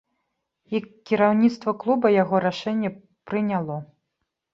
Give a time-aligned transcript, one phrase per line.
[0.77, 0.79] І
[1.09, 2.89] кіраўніцтва клуба яго рашэнне
[3.33, 3.77] прыняло.